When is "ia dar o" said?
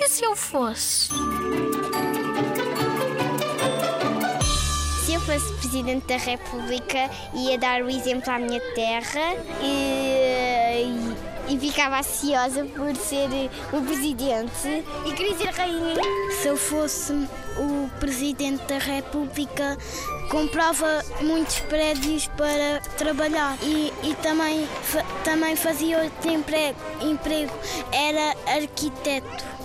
7.34-7.90